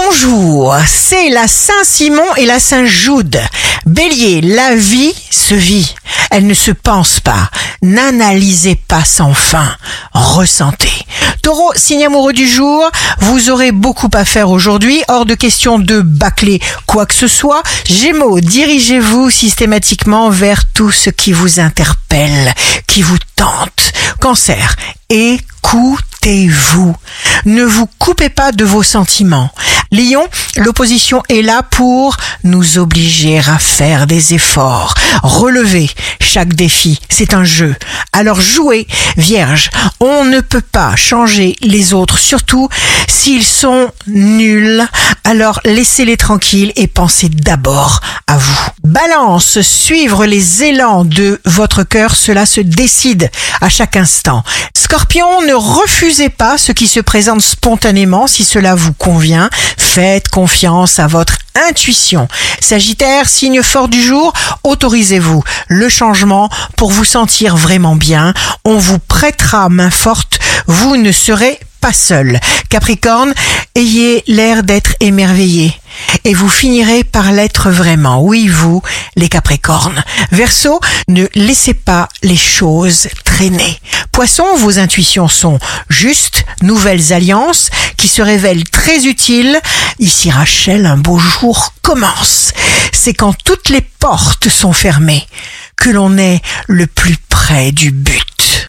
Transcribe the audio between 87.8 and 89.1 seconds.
qui se révèlent très